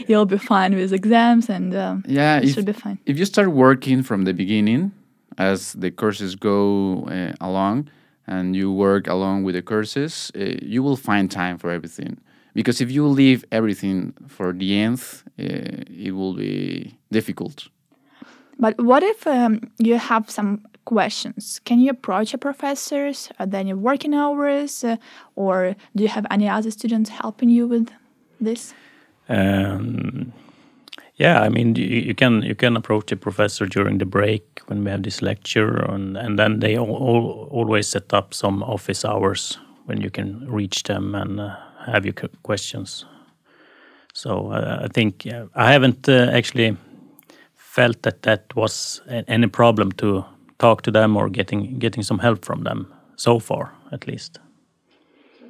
you'll 0.08 0.26
be 0.26 0.38
fine 0.38 0.76
with 0.76 0.94
exams 0.94 1.50
and 1.50 1.76
um, 1.76 2.04
yeah, 2.08 2.38
it 2.38 2.46
if, 2.46 2.54
should 2.54 2.66
be 2.66 2.74
fine. 2.74 3.00
If 3.06 3.18
you 3.18 3.26
start 3.26 3.50
working 3.52 4.04
from 4.04 4.24
the 4.24 4.34
beginning, 4.34 4.92
as 5.38 5.74
the 5.74 5.92
courses 5.92 6.36
go 6.36 7.04
uh, 7.04 7.34
along, 7.40 7.90
and 8.26 8.56
you 8.56 8.72
work 8.72 9.08
along 9.08 9.44
with 9.44 9.56
the 9.56 9.62
courses, 9.62 10.32
uh, 10.36 10.44
you 10.62 10.84
will 10.84 10.98
find 10.98 11.32
time 11.32 11.58
for 11.58 11.70
everything. 11.70 12.18
Because 12.58 12.82
if 12.82 12.90
you 12.90 13.06
leave 13.08 13.46
everything 13.52 14.14
for 14.28 14.52
the 14.52 14.80
end, 14.80 15.00
uh, 15.40 15.84
it 16.06 16.12
will 16.16 16.34
be 16.34 16.98
difficult. 17.12 17.68
But 18.58 18.74
what 18.82 19.04
if 19.04 19.28
um, 19.28 19.62
you 19.78 20.00
have 20.00 20.32
some 20.32 20.66
questions? 20.86 21.62
Can 21.66 21.80
you 21.80 21.92
approach 21.92 22.34
your 22.34 22.40
professors? 22.40 23.30
Are 23.38 23.46
there 23.46 23.60
any 23.60 23.74
working 23.74 24.16
hours? 24.16 24.84
Uh, 24.84 24.96
or 25.36 25.76
do 25.96 26.02
you 26.02 26.10
have 26.10 26.26
any 26.32 26.50
other 26.50 26.72
students 26.72 27.12
helping 27.12 27.50
you 27.50 27.68
with 27.68 27.92
this? 28.42 28.74
Um, 29.30 30.34
yeah, 31.18 31.42
I 31.42 31.50
mean, 31.50 31.76
you, 31.76 31.86
you, 31.86 32.16
can 32.16 32.42
you 32.42 32.56
can 32.56 32.76
approach 32.76 33.12
a 33.12 33.18
professor 33.18 33.68
during 33.68 34.00
the 34.00 34.06
break 34.06 34.62
when 34.66 34.84
we 34.84 34.90
have 34.90 35.04
this 35.04 35.22
lecture, 35.22 35.86
and 35.94 36.18
and 36.18 36.40
then 36.40 36.60
they 36.60 36.76
all, 36.76 36.90
all, 36.90 37.50
always 37.52 37.88
set 37.88 38.14
up 38.14 38.34
some 38.34 38.64
office 38.64 39.06
hours 39.06 39.60
when 39.86 40.02
you 40.02 40.10
can 40.10 40.52
reach 40.52 40.84
them 40.84 41.14
and 41.14 41.40
uh, 41.40 41.56
have 41.92 42.06
your 42.06 42.14
questions. 42.44 43.06
So 44.14 44.52
uh, 44.52 44.80
I 44.86 44.88
think 44.88 45.28
uh, 45.28 45.46
I 45.56 45.72
haven't 45.72 46.10
uh, 46.10 46.32
actually 46.34 46.78
felt 47.56 48.02
that 48.02 48.22
that 48.24 48.56
was 48.56 49.02
any 49.28 49.48
problem 49.48 49.92
to 49.92 50.26
talk 50.58 50.82
to 50.82 50.92
them 50.92 51.18
or 51.18 51.30
getting 51.30 51.80
getting 51.80 52.04
some 52.04 52.20
help 52.20 52.46
from 52.46 52.64
them 52.64 52.88
so 53.16 53.40
far, 53.40 53.72
at 53.92 54.08
least. 54.08 54.40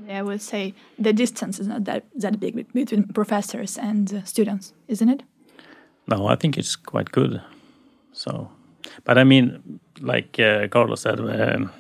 I 0.10 0.22
would 0.22 0.42
say 0.42 0.74
the 1.04 1.14
distance 1.14 1.60
is 1.60 1.68
not 1.68 1.84
that 1.86 2.04
that 2.22 2.40
big 2.40 2.74
between 2.74 3.04
professors 3.14 3.78
and 3.78 4.14
uh, 4.14 4.24
students, 4.24 4.74
isn't 4.88 5.10
it? 5.10 5.24
No, 6.08 6.28
I 6.34 6.36
think 6.36 6.58
it's 6.58 6.76
quite 6.76 7.12
good. 7.12 7.42
So, 8.14 8.50
but 9.04 9.18
I 9.18 9.24
mean, 9.24 9.80
like 10.02 10.40
uh, 10.40 10.68
Carlos 10.68 11.02
said, 11.02 11.20
um, 11.20 11.72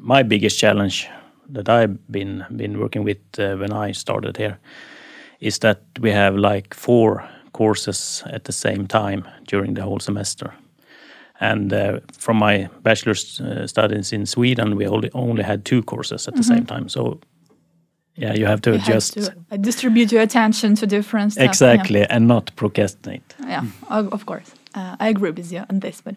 my 0.00 0.22
biggest 0.22 0.58
challenge 0.58 1.08
that 1.54 1.68
I've 1.68 1.98
been 2.10 2.44
been 2.56 2.78
working 2.78 3.04
with 3.04 3.18
uh, 3.38 3.56
when 3.56 3.72
I 3.72 3.92
started 3.92 4.36
here 4.36 4.58
is 5.40 5.58
that 5.58 5.80
we 6.00 6.12
have 6.12 6.36
like 6.36 6.74
four 6.74 7.28
courses 7.52 8.22
at 8.26 8.44
the 8.44 8.52
same 8.52 8.86
time 8.86 9.24
during 9.46 9.74
the 9.74 9.82
whole 9.82 10.00
semester. 10.00 10.54
And 11.40 11.72
uh, 11.72 12.00
from 12.18 12.36
my 12.36 12.68
bachelor's 12.82 13.40
uh, 13.40 13.66
studies 13.66 14.12
in 14.12 14.26
Sweden, 14.26 14.76
we 14.76 14.86
only 14.86 15.10
only 15.12 15.42
had 15.42 15.64
two 15.64 15.82
courses 15.82 16.28
at 16.28 16.34
mm 16.34 16.40
-hmm. 16.40 16.46
the 16.46 16.52
mm-hmm. 16.52 16.66
same 16.66 16.78
time. 16.78 16.88
So 16.88 17.18
yeah, 18.16 18.38
you 18.38 18.46
have 18.46 18.60
to 18.60 18.70
you 18.70 18.78
just 18.78 19.14
have 19.14 19.26
to 19.26 19.54
uh, 19.54 19.60
distribute 19.60 20.14
your 20.14 20.22
attention 20.22 20.74
to 20.74 20.86
different 20.86 21.32
stuff. 21.32 21.48
Exactly, 21.48 21.98
yeah. 21.98 22.14
and 22.14 22.26
not 22.26 22.50
procrastinate. 22.54 23.34
Yeah, 23.46 23.64
of 23.88 24.24
course. 24.24 24.52
Uh, 24.74 24.96
I 25.00 25.08
agree 25.08 25.32
with 25.32 25.50
you 25.50 25.64
on 25.68 25.80
this, 25.80 26.00
but 26.00 26.14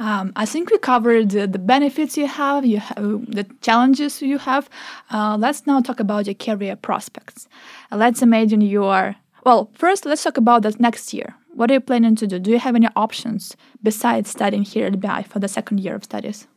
um, 0.00 0.32
I 0.34 0.44
think 0.44 0.70
we 0.70 0.78
covered 0.78 1.30
the, 1.30 1.46
the 1.46 1.58
benefits 1.58 2.16
you 2.16 2.26
have, 2.26 2.66
you 2.66 2.78
have 2.78 2.96
the 2.96 3.46
challenges 3.60 4.20
you 4.20 4.38
have. 4.38 4.68
Uh, 5.10 5.36
let's 5.38 5.66
now 5.66 5.80
talk 5.80 6.00
about 6.00 6.26
your 6.26 6.34
career 6.34 6.74
prospects. 6.74 7.46
Uh, 7.92 7.96
let's 7.96 8.20
imagine 8.20 8.60
you 8.60 8.84
are 8.84 9.14
well. 9.44 9.70
First, 9.74 10.04
let's 10.04 10.24
talk 10.24 10.36
about 10.36 10.62
the 10.62 10.74
next 10.80 11.14
year. 11.14 11.34
What 11.54 11.70
are 11.70 11.74
you 11.74 11.80
planning 11.80 12.16
to 12.16 12.26
do? 12.26 12.38
Do 12.40 12.50
you 12.50 12.58
have 12.58 12.74
any 12.74 12.88
options 12.96 13.56
besides 13.82 14.30
studying 14.30 14.64
here 14.64 14.86
at 14.86 15.00
BI 15.00 15.22
for 15.22 15.38
the 15.38 15.48
second 15.48 15.78
year 15.78 15.94
of 15.94 16.04
studies? 16.04 16.48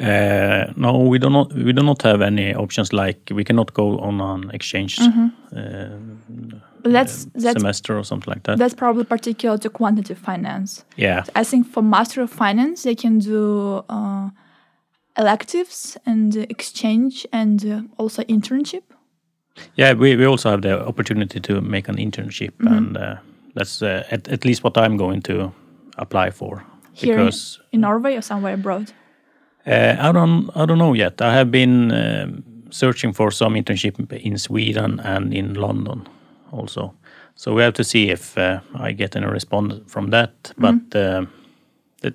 Uh, 0.00 0.72
no, 0.76 0.98
we 0.98 1.18
do 1.18 1.28
not. 1.28 1.52
We 1.52 1.72
do 1.72 1.82
not 1.82 2.02
have 2.02 2.22
any 2.22 2.54
options 2.54 2.92
like 2.92 3.32
we 3.32 3.42
cannot 3.42 3.74
go 3.74 3.98
on 3.98 4.20
an 4.20 4.50
exchange 4.50 4.96
mm-hmm. 4.96 5.26
uh, 5.56 6.58
that's, 6.84 7.26
that's, 7.34 7.60
semester 7.60 7.98
or 7.98 8.04
something 8.04 8.32
like 8.32 8.42
that. 8.44 8.58
That's 8.58 8.74
probably 8.74 9.04
particular 9.04 9.58
to 9.58 9.70
quantitative 9.70 10.18
finance. 10.18 10.84
Yeah, 10.96 11.24
I 11.34 11.44
think 11.44 11.66
for 11.66 11.82
master 11.82 12.22
of 12.22 12.30
finance 12.30 12.82
they 12.82 12.94
can 12.94 13.18
do 13.18 13.84
uh, 13.88 14.30
electives 15.16 15.96
and 16.06 16.36
exchange 16.36 17.26
and 17.32 17.66
uh, 17.66 17.82
also 17.96 18.22
internship. 18.24 18.82
Yeah, 19.74 19.94
we, 19.94 20.16
we 20.16 20.24
also 20.24 20.50
have 20.50 20.62
the 20.62 20.86
opportunity 20.86 21.40
to 21.40 21.60
make 21.60 21.88
an 21.88 21.96
internship, 21.96 22.52
mm-hmm. 22.58 22.68
and 22.68 22.96
uh, 22.96 23.16
that's 23.54 23.82
uh, 23.82 24.04
at, 24.10 24.28
at 24.28 24.44
least 24.44 24.62
what 24.62 24.78
I'm 24.78 24.96
going 24.96 25.22
to 25.22 25.52
apply 25.96 26.30
for. 26.30 26.64
Here 26.92 27.16
because 27.16 27.58
in, 27.72 27.78
in 27.78 27.80
Norway 27.82 28.16
or 28.16 28.22
somewhere 28.22 28.54
abroad. 28.54 28.92
Uh, 29.66 29.96
I 29.98 30.12
don't 30.12 30.50
I 30.54 30.66
don't 30.66 30.78
know 30.78 30.94
yet. 30.94 31.20
I 31.20 31.34
have 31.34 31.50
been 31.50 31.92
um, 31.92 32.44
searching 32.70 33.12
for 33.12 33.30
some 33.30 33.54
internship 33.54 34.12
in 34.12 34.38
Sweden 34.38 35.00
and 35.00 35.34
in 35.34 35.54
London 35.54 36.06
also. 36.52 36.94
So 37.34 37.54
we 37.54 37.62
have 37.62 37.74
to 37.74 37.84
see 37.84 38.10
if 38.10 38.36
uh, 38.36 38.60
I 38.74 38.92
get 38.92 39.16
any 39.16 39.26
response 39.26 39.74
from 39.86 40.10
that. 40.10 40.42
Mm-hmm. 40.42 40.62
But 40.62 40.98
uh, 40.98 41.26
the, 42.02 42.14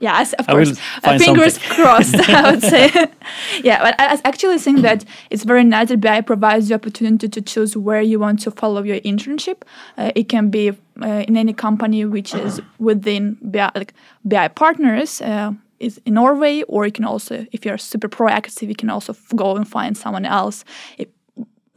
yeah, 0.00 0.24
of 0.38 0.46
course. 0.46 0.78
Uh, 1.02 1.18
fingers 1.18 1.54
something. 1.54 1.70
crossed, 1.74 2.14
I 2.28 2.50
would 2.50 2.62
say. 2.62 2.90
yeah, 3.64 3.82
but 3.82 3.94
I 3.98 4.20
actually 4.24 4.58
think 4.58 4.80
that 4.82 5.04
it's 5.30 5.44
very 5.44 5.64
nice 5.64 5.88
that 5.88 6.00
BI 6.00 6.20
provides 6.20 6.68
the 6.68 6.74
opportunity 6.74 7.28
to 7.28 7.42
choose 7.42 7.76
where 7.76 8.00
you 8.00 8.20
want 8.20 8.40
to 8.40 8.50
follow 8.50 8.82
your 8.82 9.00
internship. 9.00 9.62
Uh, 9.96 10.12
it 10.14 10.28
can 10.28 10.50
be 10.50 10.70
uh, 11.02 11.24
in 11.26 11.36
any 11.36 11.52
company 11.52 12.04
which 12.04 12.32
is 12.34 12.60
within 12.78 13.38
BI, 13.42 13.70
like 13.74 13.92
BI 14.24 14.48
partners, 14.48 15.20
uh, 15.20 15.52
is 15.80 16.00
in 16.04 16.14
Norway, 16.14 16.62
or 16.62 16.86
you 16.86 16.92
can 16.92 17.04
also, 17.04 17.46
if 17.52 17.64
you're 17.64 17.78
super 17.78 18.08
proactive, 18.08 18.68
you 18.68 18.74
can 18.74 18.90
also 18.90 19.16
go 19.34 19.56
and 19.56 19.66
find 19.66 19.96
someone 19.96 20.24
else, 20.24 20.64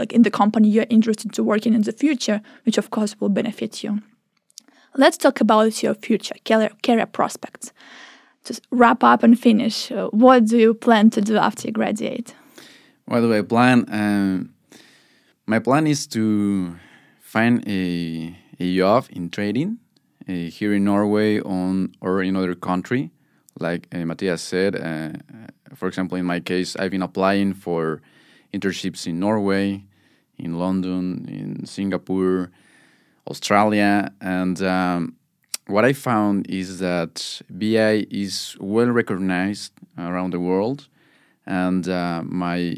like 0.02 0.16
in 0.16 0.24
the 0.24 0.32
company 0.32 0.68
you're 0.68 0.92
interested 0.98 1.32
to 1.34 1.44
work 1.44 1.66
in 1.66 1.74
in 1.74 1.84
the 1.84 1.92
future, 1.92 2.42
which 2.66 2.78
of 2.78 2.90
course 2.90 3.16
will 3.20 3.30
benefit 3.30 3.84
you. 3.84 3.92
Let's 4.98 5.18
talk 5.18 5.42
about 5.42 5.84
your 5.84 5.96
future 5.96 6.36
career, 6.44 6.72
career 6.84 7.06
prospects. 7.06 7.72
Just 8.44 8.62
wrap 8.72 9.04
up 9.04 9.24
and 9.24 9.40
finish, 9.40 9.92
uh, 9.92 10.08
what 10.24 10.46
do 10.46 10.58
you 10.58 10.74
plan 10.74 11.10
to 11.12 11.22
do 11.22 11.38
after 11.38 11.68
you 11.68 11.74
graduate? 11.74 12.36
Well, 13.08 13.28
the 13.28 13.44
plan, 13.44 13.86
um, 13.90 14.54
my 15.46 15.60
plan 15.60 15.88
is 15.88 16.08
to 16.08 16.76
find 17.22 17.64
a, 17.68 18.36
a 18.60 18.78
job 18.78 19.06
in 19.12 19.30
trading 19.30 19.78
uh, 20.28 20.34
here 20.58 20.74
in 20.74 20.84
Norway 20.84 21.40
on 21.42 21.94
or 22.02 22.24
in 22.24 22.36
other 22.36 22.56
country 22.56 23.12
like 23.60 23.88
uh, 23.94 24.06
Matthias 24.06 24.42
said, 24.42 24.76
uh, 24.76 25.12
for 25.76 25.88
example, 25.88 26.18
in 26.18 26.26
my 26.26 26.40
case, 26.40 26.76
I've 26.76 26.92
been 26.92 27.02
applying 27.02 27.54
for 27.54 28.02
internships 28.54 29.08
in 29.08 29.20
Norway, 29.20 29.86
in 30.42 30.58
London, 30.58 31.26
in 31.30 31.66
Singapore, 31.66 32.52
Australia, 33.30 34.12
and 34.22 34.62
um, 34.62 35.16
what 35.68 35.86
I 35.86 35.94
found 35.94 36.50
is 36.50 36.80
that 36.80 37.42
BI 37.50 38.06
is 38.10 38.58
well 38.60 38.90
recognized 38.90 39.74
around 39.98 40.32
the 40.34 40.40
world, 40.40 40.88
and 41.46 41.88
uh, 41.88 42.24
my, 42.26 42.78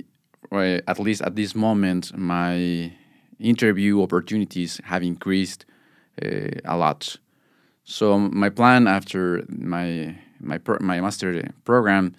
at 0.52 1.00
least 1.00 1.22
at 1.22 1.36
this 1.36 1.56
moment, 1.56 2.16
my 2.18 2.92
interview 3.40 4.02
opportunities 4.02 4.80
have 4.84 5.04
increased 5.04 5.66
uh, 6.22 6.50
a 6.66 6.78
lot. 6.78 7.18
So 7.84 8.18
my 8.18 8.50
plan 8.50 8.88
after 8.88 9.44
my 9.50 10.16
my 10.40 10.58
pro- 10.58 10.80
my 10.80 11.02
master 11.02 11.50
program 11.66 12.16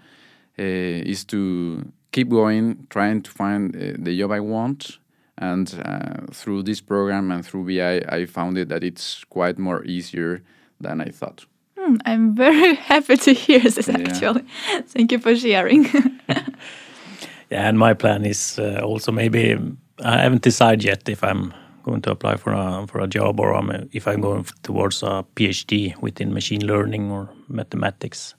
uh, 0.59 0.63
is 0.63 1.25
to 1.27 1.93
keep 2.13 2.29
going, 2.29 2.87
trying 2.91 3.23
to 3.23 3.31
find 3.31 3.75
uh, 3.75 3.93
the 3.99 4.19
job 4.19 4.31
I 4.31 4.41
want. 4.41 4.99
And 5.39 5.83
uh, 5.85 6.33
through 6.33 6.63
this 6.63 6.81
program 6.81 7.31
and 7.31 7.45
through 7.45 7.67
BI, 7.67 8.03
I 8.09 8.27
found 8.27 8.57
it 8.57 8.69
that 8.69 8.85
it's 8.85 9.25
quite 9.25 9.59
more 9.59 9.85
easier 9.85 10.43
than 10.81 11.01
I 11.01 11.11
thought. 11.11 11.47
Hmm, 11.77 11.97
I'm 12.07 12.35
very 12.35 12.75
happy 12.91 13.17
to 13.17 13.33
hear 13.33 13.61
this. 13.61 13.89
Yeah. 13.89 13.99
Actually, 13.99 14.45
thank 14.87 15.13
you 15.13 15.19
for 15.19 15.35
sharing. 15.35 15.85
yeah, 16.29 17.69
and 17.69 17.79
my 17.79 17.95
plan 17.95 18.25
is 18.25 18.59
uh, 18.59 18.81
also 18.83 19.13
maybe 19.13 19.59
I 20.05 20.23
haven't 20.23 20.43
decided 20.43 20.85
yet 20.85 21.09
if 21.09 21.23
I'm 21.25 21.53
going 21.83 22.01
to 22.03 22.11
apply 22.11 22.37
for 22.37 22.53
a 22.53 22.87
for 22.87 23.01
a 23.01 23.07
job 23.07 23.41
or 23.41 23.55
I'm, 23.55 23.89
if 23.93 24.09
I'm 24.09 24.21
going 24.21 24.47
towards 24.63 25.03
a 25.03 25.25
PhD 25.37 25.95
within 26.01 26.33
machine 26.33 26.67
learning 26.67 27.11
or 27.11 27.29
mathematics, 27.49 28.35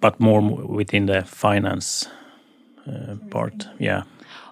but 0.00 0.20
more 0.20 0.40
within 0.40 1.06
the 1.06 1.22
finance 1.22 2.08
uh, 2.86 3.16
part. 3.30 3.68
Yeah. 3.78 4.02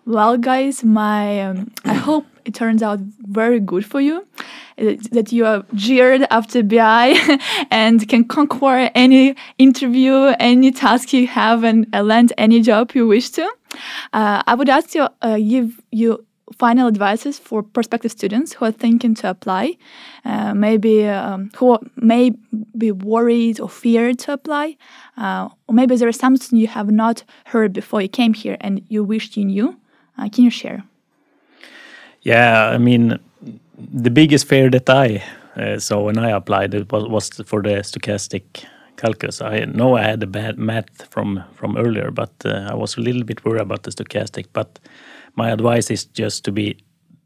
Well, 0.05 0.37
guys, 0.37 0.83
my 0.83 1.43
um, 1.43 1.71
I 1.85 1.95
hope 1.95 2.27
it 2.45 2.55
turns 2.55 2.83
out 2.83 2.99
very 3.21 3.61
good 3.61 3.85
for 3.87 4.01
you. 4.01 4.27
uh, 4.79 4.95
that 5.13 5.33
you 5.33 5.47
are 5.47 5.65
jeered 5.75 6.27
after 6.31 6.63
BI 6.63 7.15
and 7.71 8.09
can 8.09 8.25
conquer 8.25 8.91
any 8.95 9.35
interview, 9.59 10.35
any 10.39 10.71
task 10.73 11.13
you 11.13 11.27
have, 11.27 11.65
and 11.65 11.87
uh, 11.95 12.03
land 12.03 12.33
any 12.39 12.61
job 12.61 12.93
you 12.95 13.07
wish 13.07 13.31
to. 13.31 13.45
Uh, 14.13 14.43
I 14.47 14.55
would 14.55 14.69
ask 14.69 14.95
you, 14.95 15.09
uh, 15.23 15.37
give 15.37 15.81
you 15.91 16.25
final 16.59 16.89
advices 16.89 17.39
for 17.39 17.63
prospective 17.63 18.11
students 18.11 18.53
who 18.55 18.65
are 18.65 18.73
thinking 18.73 19.15
to 19.15 19.31
apply, 19.31 19.77
uh, 20.25 20.55
maybe 20.55 21.07
um, 21.07 21.51
who 21.57 21.79
may 21.97 22.33
be 22.77 22.93
worried 22.93 23.61
or 23.61 23.69
feared 23.69 24.19
to 24.21 24.33
apply, 24.33 24.77
uh, 25.17 25.49
or 25.67 25.75
maybe 25.75 25.97
there 25.97 26.09
is 26.09 26.17
something 26.17 26.59
you 26.59 26.69
have 26.69 26.91
not 26.91 27.25
heard 27.47 27.73
before 27.73 28.01
you 28.01 28.09
came 28.09 28.35
here 28.35 28.57
and 28.61 28.83
you 28.89 29.05
wished 29.05 29.37
you 29.37 29.45
knew. 29.45 29.77
Uh, 30.19 30.29
can 30.29 30.45
you 30.45 30.51
share? 30.51 30.85
Yeah, 32.23 32.69
I 32.69 32.79
mean, 32.79 33.19
the 33.77 34.11
biggest 34.11 34.47
fear 34.47 34.71
that 34.71 34.89
I 34.89 35.23
uh, 35.57 35.79
saw 35.79 36.03
when 36.03 36.19
I 36.19 36.31
applied 36.31 36.75
it 36.75 36.91
was, 36.93 37.09
was 37.09 37.31
for 37.47 37.63
the 37.63 37.83
stochastic 37.83 38.65
calculus. 38.97 39.41
I 39.43 39.65
know 39.65 39.97
I 39.97 40.03
had 40.03 40.23
a 40.23 40.27
bad 40.27 40.59
math 40.59 41.07
from 41.11 41.43
from 41.55 41.77
earlier, 41.77 42.11
but 42.11 42.33
uh, 42.45 42.69
I 42.71 42.75
was 42.75 42.97
a 42.97 43.01
little 43.01 43.25
bit 43.25 43.45
worried 43.45 43.63
about 43.63 43.83
the 43.83 43.91
stochastic. 43.91 44.47
But 44.53 44.79
my 45.35 45.51
advice 45.51 45.91
is 45.91 46.05
just 46.05 46.45
to 46.45 46.53
be 46.53 46.77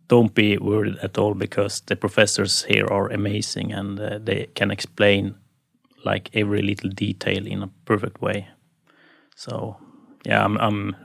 don't 0.09 0.35
be 0.35 0.57
worried 0.59 0.97
at 1.03 1.19
all 1.19 1.35
because 1.35 1.81
the 1.87 1.97
professors 1.97 2.63
here 2.65 2.87
are 2.87 3.09
amazing 3.09 3.73
and 3.73 3.99
uh, 3.99 4.19
they 4.23 4.47
can 4.55 4.71
explain 4.71 5.35
like 6.05 6.31
every 6.33 6.63
little 6.63 6.91
detail 6.91 7.45
in 7.45 7.63
a 7.63 7.71
perfect 7.85 8.23
way. 8.23 8.49
So 9.35 9.77
yeah, 10.25 10.45
I'm, 10.45 10.57
I'm 10.59 10.97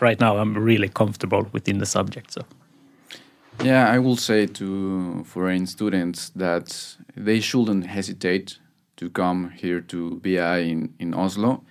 right 0.00 0.18
now 0.18 0.38
I'm 0.38 0.56
really 0.56 0.88
comfortable 0.88 1.46
within 1.52 1.78
the 1.78 1.86
subject. 1.86 2.32
So. 2.32 2.42
Yeah, 3.62 3.88
I 3.88 3.98
will 3.98 4.16
say 4.16 4.46
to 4.46 5.24
foreign 5.24 5.66
students 5.66 6.30
that 6.30 6.96
they 7.16 7.40
shouldn't 7.40 7.86
hesitate 7.86 8.58
to 8.96 9.10
come 9.10 9.50
here 9.50 9.80
to 9.80 10.20
BI 10.20 10.58
in, 10.58 10.94
in 10.98 11.14
Oslo. 11.14 11.62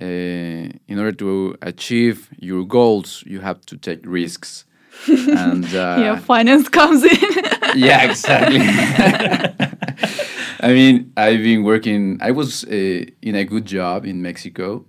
Uh, 0.00 0.70
in 0.88 0.98
order 0.98 1.12
to 1.12 1.56
achieve 1.62 2.28
your 2.38 2.64
goals, 2.64 3.22
you 3.26 3.40
have 3.40 3.60
to 3.66 3.76
take 3.76 4.00
risks. 4.04 4.64
and 5.08 5.64
uh, 5.66 5.96
yeah, 5.98 6.18
finance 6.18 6.68
comes 6.68 7.02
in. 7.02 7.18
yeah, 7.76 8.08
exactly. 8.08 8.60
I 10.60 10.72
mean, 10.72 11.12
I've 11.16 11.42
been 11.42 11.64
working. 11.64 12.18
I 12.20 12.30
was 12.30 12.64
uh, 12.64 13.04
in 13.22 13.34
a 13.34 13.44
good 13.44 13.66
job 13.66 14.04
in 14.04 14.22
Mexico, 14.22 14.84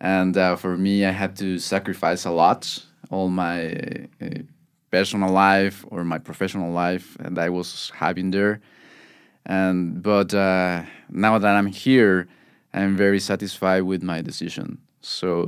and 0.00 0.36
uh, 0.36 0.56
for 0.56 0.76
me, 0.76 1.04
I 1.04 1.10
had 1.10 1.36
to 1.36 1.58
sacrifice 1.58 2.24
a 2.24 2.30
lot. 2.30 2.84
All 3.10 3.28
my 3.28 4.08
uh, 4.20 4.42
personal 4.92 5.30
life 5.30 5.84
or 5.88 6.04
my 6.04 6.18
professional 6.18 6.70
life 6.70 7.16
and 7.18 7.38
I 7.38 7.48
was 7.48 7.90
having 7.96 8.30
there. 8.30 8.60
And 9.44 10.02
but 10.02 10.32
uh, 10.32 10.84
now 11.10 11.38
that 11.38 11.56
I'm 11.56 11.66
here, 11.66 12.28
I'm 12.74 12.96
very 12.96 13.20
satisfied 13.20 13.82
with 13.82 14.02
my 14.02 14.22
decision. 14.22 14.78
So 15.00 15.46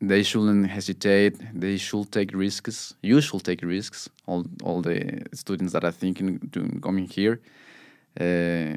they 0.00 0.22
shouldn't 0.22 0.68
hesitate. 0.68 1.36
They 1.54 1.76
should 1.76 2.10
take 2.12 2.32
risks. 2.32 2.94
You 3.02 3.20
should 3.20 3.44
take 3.44 3.62
risks. 3.62 4.08
All 4.26 4.44
all 4.62 4.82
the 4.82 5.22
students 5.32 5.72
that 5.72 5.84
are 5.84 5.92
thinking 5.92 6.38
doing 6.50 6.80
coming 6.80 7.08
here, 7.08 7.40
uh, 8.20 8.76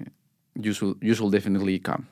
you 0.55 0.73
should 0.73 0.97
you 1.01 1.13
should 1.13 1.31
definitely 1.31 1.79
come. 1.79 2.07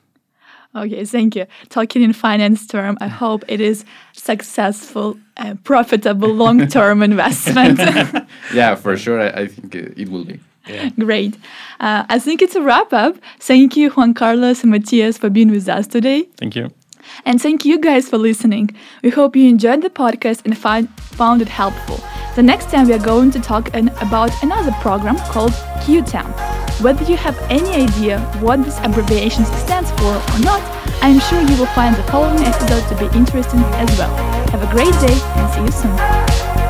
Okay, 0.74 1.04
thank 1.04 1.36
you. 1.36 1.46
Talking 1.68 2.02
in 2.02 2.14
finance 2.14 2.66
term, 2.66 2.96
I 3.00 3.08
hope 3.08 3.44
it 3.46 3.60
is 3.60 3.84
successful, 4.14 5.18
and 5.36 5.62
profitable, 5.64 6.32
long-term 6.32 7.02
investment. 7.12 7.78
yeah, 8.54 8.74
for 8.76 8.96
sure. 8.96 9.20
I, 9.20 9.42
I 9.42 9.46
think 9.48 9.74
it 9.74 10.08
will 10.08 10.24
be. 10.24 10.40
Yeah. 10.66 10.90
Great. 10.98 11.36
Uh, 11.80 12.04
I 12.08 12.18
think 12.18 12.42
it's 12.42 12.54
a 12.54 12.62
wrap 12.62 12.92
up. 12.92 13.16
Thank 13.40 13.76
you, 13.76 13.90
Juan 13.90 14.14
Carlos 14.14 14.62
and 14.62 14.70
Matthias, 14.70 15.18
for 15.18 15.30
being 15.30 15.50
with 15.50 15.68
us 15.68 15.86
today. 15.86 16.24
Thank 16.36 16.56
you. 16.56 16.70
And 17.24 17.40
thank 17.40 17.64
you 17.64 17.78
guys 17.78 18.08
for 18.08 18.18
listening. 18.18 18.70
We 19.02 19.10
hope 19.10 19.36
you 19.36 19.48
enjoyed 19.48 19.82
the 19.82 19.90
podcast 19.90 20.44
and 20.44 20.56
find, 20.56 20.88
found 21.00 21.42
it 21.42 21.48
helpful. 21.48 22.00
The 22.36 22.42
next 22.42 22.70
time 22.70 22.86
we 22.86 22.94
are 22.94 22.98
going 22.98 23.30
to 23.32 23.40
talk 23.40 23.74
an, 23.74 23.88
about 24.00 24.30
another 24.42 24.72
program 24.80 25.18
called 25.18 25.52
QTEM. 25.84 26.80
Whether 26.80 27.04
you 27.04 27.16
have 27.16 27.38
any 27.50 27.70
idea 27.84 28.20
what 28.40 28.64
this 28.64 28.78
abbreviation 28.80 29.44
stands 29.44 29.90
for 29.92 30.14
or 30.14 30.38
not, 30.40 30.62
I'm 31.02 31.20
sure 31.20 31.40
you 31.42 31.56
will 31.58 31.66
find 31.66 31.94
the 31.94 32.02
following 32.04 32.42
episode 32.44 32.88
to 32.88 32.96
be 32.96 33.16
interesting 33.16 33.60
as 33.60 33.98
well. 33.98 34.14
Have 34.50 34.62
a 34.62 34.70
great 34.70 34.92
day 35.00 35.20
and 35.36 35.52
see 35.52 35.60
you 35.60 35.72
soon. 35.72 36.61